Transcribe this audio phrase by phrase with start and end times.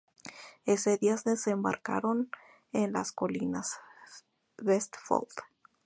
[0.65, 2.31] Ese día desembarcaron
[2.71, 3.77] en las colinas
[4.57, 5.29] Vestfold.